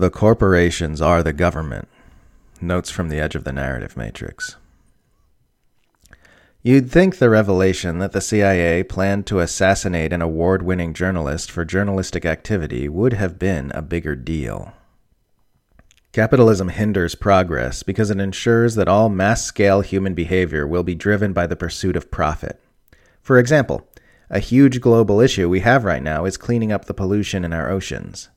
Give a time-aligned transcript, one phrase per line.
[0.00, 1.86] The corporations are the government.
[2.58, 4.56] Notes from the edge of the narrative matrix.
[6.62, 11.66] You'd think the revelation that the CIA planned to assassinate an award winning journalist for
[11.66, 14.72] journalistic activity would have been a bigger deal.
[16.12, 21.34] Capitalism hinders progress because it ensures that all mass scale human behavior will be driven
[21.34, 22.58] by the pursuit of profit.
[23.20, 23.86] For example,
[24.30, 27.68] a huge global issue we have right now is cleaning up the pollution in our
[27.68, 28.30] oceans.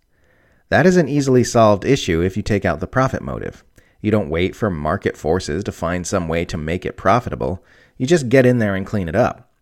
[0.74, 3.64] That is an easily solved issue if you take out the profit motive.
[4.02, 7.64] You don't wait for market forces to find some way to make it profitable.
[7.96, 9.54] You just get in there and clean it up.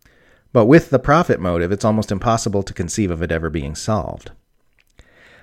[0.53, 4.31] But with the profit motive, it's almost impossible to conceive of it ever being solved.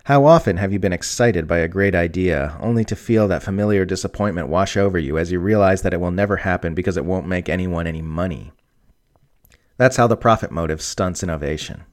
[0.04, 3.84] How often have you been excited by a great idea, only to feel that familiar
[3.84, 7.28] disappointment wash over you as you realize that it will never happen because it won't
[7.28, 8.52] make anyone any money?
[9.76, 11.84] That's how the profit motive stunts innovation.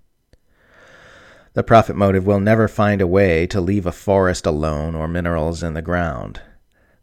[1.55, 5.63] The profit motive will never find a way to leave a forest alone or minerals
[5.63, 6.41] in the ground.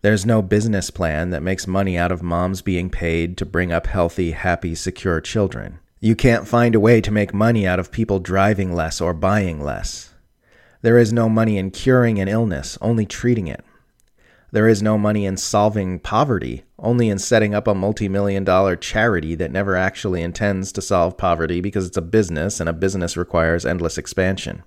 [0.02, 3.86] There's no business plan that makes money out of moms being paid to bring up
[3.86, 5.78] healthy, happy, secure children.
[6.00, 9.58] You can't find a way to make money out of people driving less or buying
[9.62, 10.12] less.
[10.82, 13.64] There is no money in curing an illness, only treating it.
[14.50, 18.74] There is no money in solving poverty, only in setting up a multi million dollar
[18.76, 23.16] charity that never actually intends to solve poverty because it's a business and a business
[23.16, 24.64] requires endless expansion.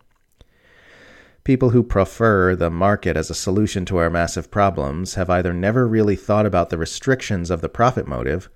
[1.43, 5.87] People who prefer the market as a solution to our massive problems have either never
[5.87, 8.49] really thought about the restrictions of the profit motive,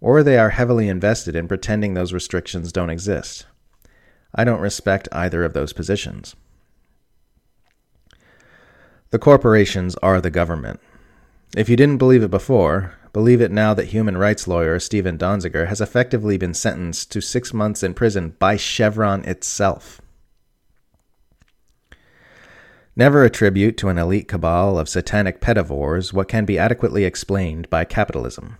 [0.00, 3.46] or they are heavily invested in pretending those restrictions don't exist.
[4.32, 6.36] I don't respect either of those positions.
[9.10, 10.78] The corporations are the government.
[11.56, 15.68] If you didn't believe it before, believe it now that human rights lawyer Steven Donziger
[15.68, 20.00] has effectively been sentenced to six months in prison by Chevron itself.
[22.94, 27.84] Never attribute to an elite cabal of satanic pedivores what can be adequately explained by
[27.84, 28.58] capitalism.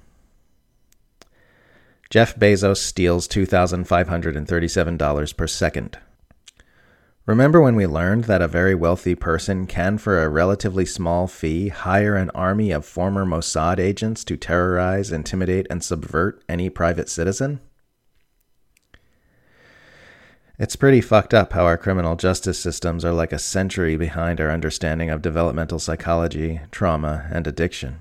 [2.09, 5.99] Jeff Bezos steals $2,537 per second.
[7.29, 11.69] Remember when we learned that a very wealthy person can, for a relatively small fee,
[11.69, 17.61] hire an army of former Mossad agents to terrorize, intimidate, and subvert any private citizen?
[20.59, 24.51] It's pretty fucked up how our criminal justice systems are like a century behind our
[24.51, 28.01] understanding of developmental psychology, trauma, and addiction.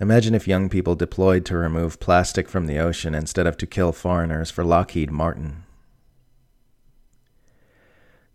[0.00, 3.92] Imagine if young people deployed to remove plastic from the ocean instead of to kill
[3.92, 5.62] foreigners for Lockheed Martin.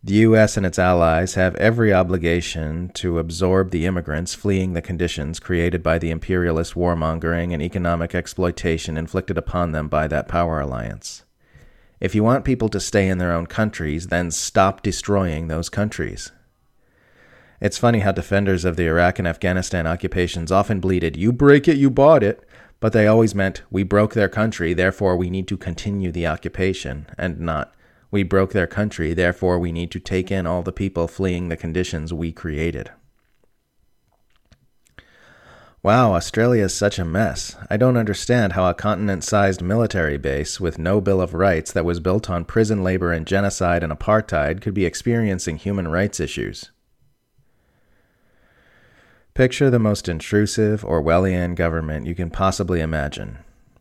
[0.05, 0.57] The U.S.
[0.57, 5.97] and its allies have every obligation to absorb the immigrants fleeing the conditions created by
[5.97, 11.23] the imperialist warmongering and economic exploitation inflicted upon them by that power alliance.
[12.01, 16.33] If you want people to stay in their own countries, then stop destroying those countries.
[17.61, 21.77] It's funny how defenders of the Iraq and Afghanistan occupations often bleated, You break it,
[21.77, 22.45] you bought it.
[22.81, 27.05] But they always meant, We broke their country, therefore we need to continue the occupation,
[27.17, 27.73] and not,
[28.13, 31.57] We broke their country, therefore we need to take in all the people fleeing the
[31.57, 32.91] conditions we created.
[35.81, 37.55] Wow, Australia is such a mess.
[37.71, 41.85] I don't understand how a continent sized military base with no Bill of Rights that
[41.85, 46.69] was built on prison labor and genocide and apartheid could be experiencing human rights issues.
[49.33, 53.39] Picture the most intrusive Orwellian government you can possibly imagine,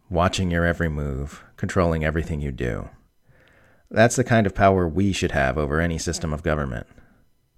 [0.08, 2.88] watching your every move, controlling everything you do.
[3.92, 6.86] That's the kind of power we should have over any system of government.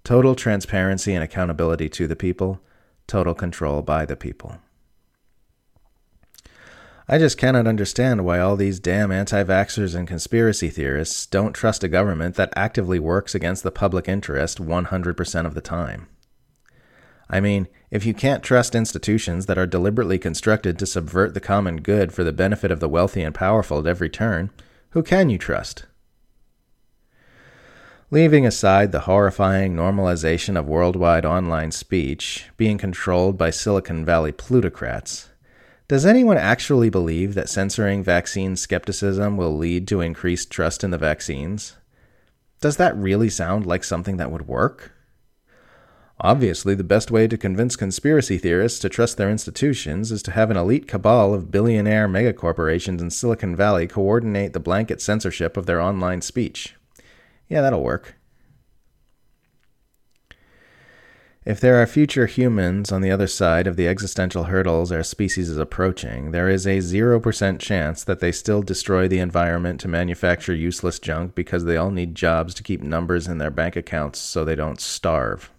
[0.03, 2.61] Total transparency and accountability to the people
[3.07, 4.57] total control by the people.
[7.07, 11.83] I just cannot understand why all these damn anti vaxxers and conspiracy theorists don't trust
[11.83, 16.07] a government that actively works against the public interest 100% of the time.
[17.29, 21.81] I mean, if you can't trust institutions that are deliberately constructed to subvert the common
[21.81, 24.49] good for the benefit of the wealthy and powerful at every turn,
[24.89, 25.85] who can you trust?
[28.11, 35.29] Leaving aside the horrifying normalization of worldwide online speech being controlled by Silicon Valley plutocrats,
[35.87, 40.99] does anyone actually believe that censoring vaccine skepticism will lead to increased trust in the
[40.99, 41.77] vaccines?
[42.61, 44.91] Does that really sound like something that would work?
[46.19, 50.51] Obviously, the best way to convince conspiracy theorists to trust their institutions is to have
[50.51, 55.81] an elite cabal of billionaire megacorporations in Silicon Valley coordinate the blanket censorship of their
[55.81, 56.75] online speech.
[57.47, 58.15] Yeah, that'll work.
[61.45, 65.47] If there are future humans on the other side of the existential hurdles our species
[65.47, 70.55] is approaching, there is a 0% chance that they still destroy the environment to manufacture
[70.55, 74.43] useless junk because they all need jobs to keep numbers in their bank accounts so
[74.43, 75.51] they don't starve.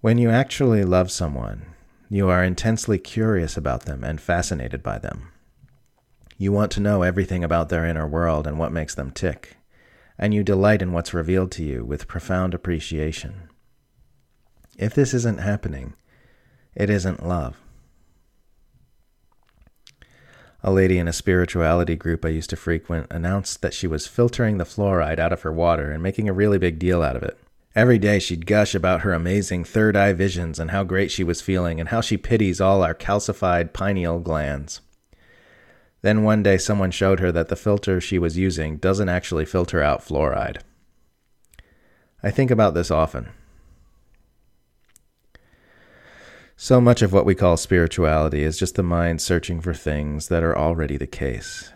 [0.00, 1.66] When you actually love someone,
[2.08, 5.31] you are intensely curious about them and fascinated by them.
[6.42, 9.58] You want to know everything about their inner world and what makes them tick
[10.18, 13.48] and you delight in what's revealed to you with profound appreciation.
[14.76, 15.94] If this isn't happening,
[16.74, 17.60] it isn't love.
[20.64, 24.58] A lady in a spirituality group I used to frequent announced that she was filtering
[24.58, 27.38] the fluoride out of her water and making a really big deal out of it.
[27.76, 31.40] Every day she'd gush about her amazing third eye visions and how great she was
[31.40, 34.80] feeling and how she pities all our calcified pineal glands.
[36.02, 39.80] Then one day someone showed her that the filter she was using doesn't actually filter
[39.80, 40.58] out fluoride.
[42.22, 43.28] I think about this often.
[46.56, 50.42] So much of what we call spirituality is just the mind searching for things that
[50.42, 51.72] are already the case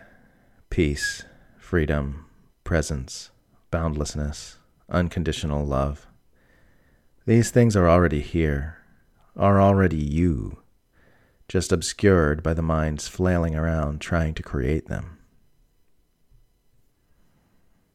[0.71, 1.25] peace,
[1.59, 2.27] freedom,
[2.65, 3.31] presence,
[3.71, 4.59] boundlessness,
[4.89, 6.07] unconditional love.
[7.25, 8.79] These things are already here,
[9.37, 10.59] are already you
[11.49, 15.19] just obscured by the mind's flailing around trying to create them.